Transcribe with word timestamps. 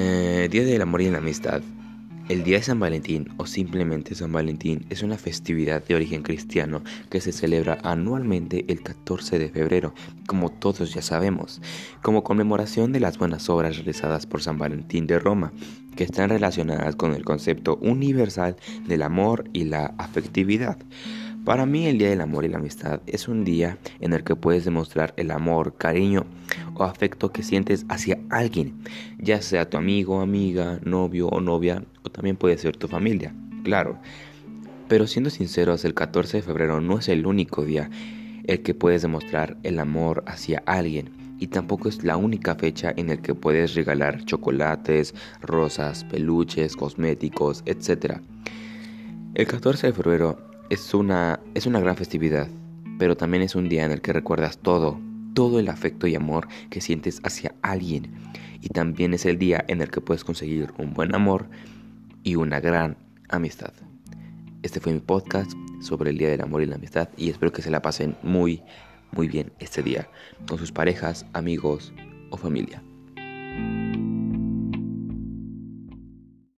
Eh, 0.00 0.46
día 0.48 0.62
del 0.62 0.80
Amor 0.80 1.02
y 1.02 1.10
la 1.10 1.18
Amistad. 1.18 1.60
El 2.28 2.44
Día 2.44 2.58
de 2.58 2.62
San 2.62 2.78
Valentín 2.78 3.30
o 3.36 3.46
simplemente 3.46 4.14
San 4.14 4.30
Valentín 4.30 4.86
es 4.90 5.02
una 5.02 5.18
festividad 5.18 5.82
de 5.82 5.96
origen 5.96 6.22
cristiano 6.22 6.84
que 7.10 7.20
se 7.20 7.32
celebra 7.32 7.78
anualmente 7.82 8.64
el 8.68 8.80
14 8.80 9.40
de 9.40 9.48
febrero, 9.48 9.94
como 10.28 10.50
todos 10.50 10.94
ya 10.94 11.02
sabemos, 11.02 11.60
como 12.00 12.22
conmemoración 12.22 12.92
de 12.92 13.00
las 13.00 13.18
buenas 13.18 13.48
obras 13.48 13.76
realizadas 13.76 14.24
por 14.24 14.40
San 14.40 14.56
Valentín 14.56 15.08
de 15.08 15.18
Roma, 15.18 15.52
que 15.96 16.04
están 16.04 16.28
relacionadas 16.28 16.94
con 16.94 17.12
el 17.12 17.24
concepto 17.24 17.76
universal 17.82 18.54
del 18.86 19.02
amor 19.02 19.50
y 19.52 19.64
la 19.64 19.94
afectividad. 19.98 20.78
Para 21.44 21.66
mí 21.66 21.86
el 21.86 21.98
Día 21.98 22.10
del 22.10 22.20
Amor 22.20 22.44
y 22.44 22.48
la 22.48 22.58
Amistad 22.58 23.00
es 23.08 23.26
un 23.26 23.42
día 23.42 23.78
en 23.98 24.12
el 24.12 24.22
que 24.22 24.36
puedes 24.36 24.64
demostrar 24.64 25.12
el 25.16 25.32
amor, 25.32 25.74
cariño 25.76 26.24
o 26.78 26.84
afecto 26.84 27.32
que 27.32 27.42
sientes 27.42 27.84
hacia 27.88 28.18
alguien, 28.30 28.74
ya 29.18 29.42
sea 29.42 29.68
tu 29.68 29.76
amigo, 29.76 30.20
amiga, 30.20 30.80
novio 30.84 31.28
o 31.28 31.40
novia, 31.40 31.84
o 32.02 32.10
también 32.10 32.36
puede 32.36 32.56
ser 32.56 32.76
tu 32.76 32.88
familia, 32.88 33.34
claro. 33.64 33.98
Pero 34.88 35.06
siendo 35.06 35.28
sinceros, 35.28 35.84
el 35.84 35.94
14 35.94 36.38
de 36.38 36.42
febrero 36.42 36.80
no 36.80 36.98
es 36.98 37.08
el 37.08 37.26
único 37.26 37.64
día 37.64 37.90
el 38.44 38.62
que 38.62 38.74
puedes 38.74 39.02
demostrar 39.02 39.58
el 39.62 39.78
amor 39.78 40.24
hacia 40.26 40.62
alguien 40.64 41.10
y 41.38 41.48
tampoco 41.48 41.88
es 41.88 42.02
la 42.02 42.16
única 42.16 42.54
fecha 42.54 42.92
en 42.96 43.10
el 43.10 43.20
que 43.20 43.34
puedes 43.34 43.74
regalar 43.74 44.24
chocolates, 44.24 45.14
rosas, 45.42 46.04
peluches, 46.04 46.74
cosméticos, 46.74 47.62
etc. 47.66 48.20
El 49.34 49.46
14 49.46 49.88
de 49.88 49.92
febrero 49.92 50.38
es 50.70 50.94
una, 50.94 51.40
es 51.54 51.66
una 51.66 51.80
gran 51.80 51.96
festividad, 51.96 52.48
pero 52.98 53.16
también 53.16 53.42
es 53.42 53.54
un 53.54 53.68
día 53.68 53.84
en 53.84 53.92
el 53.92 54.00
que 54.00 54.12
recuerdas 54.12 54.58
todo, 54.58 54.98
todo 55.38 55.60
el 55.60 55.68
afecto 55.68 56.08
y 56.08 56.16
amor 56.16 56.48
que 56.68 56.80
sientes 56.80 57.20
hacia 57.22 57.54
alguien. 57.62 58.10
Y 58.60 58.70
también 58.70 59.14
es 59.14 59.24
el 59.24 59.38
día 59.38 59.64
en 59.68 59.80
el 59.80 59.88
que 59.88 60.00
puedes 60.00 60.24
conseguir 60.24 60.72
un 60.78 60.94
buen 60.94 61.14
amor 61.14 61.46
y 62.24 62.34
una 62.34 62.58
gran 62.58 62.96
amistad. 63.28 63.72
Este 64.64 64.80
fue 64.80 64.92
mi 64.92 64.98
podcast 64.98 65.52
sobre 65.80 66.10
el 66.10 66.18
Día 66.18 66.30
del 66.30 66.40
Amor 66.40 66.62
y 66.62 66.66
la 66.66 66.74
Amistad 66.74 67.08
y 67.16 67.30
espero 67.30 67.52
que 67.52 67.62
se 67.62 67.70
la 67.70 67.82
pasen 67.82 68.16
muy, 68.24 68.64
muy 69.12 69.28
bien 69.28 69.52
este 69.60 69.80
día 69.84 70.08
con 70.48 70.58
sus 70.58 70.72
parejas, 70.72 71.24
amigos 71.34 71.92
o 72.30 72.36
familia. 72.36 72.82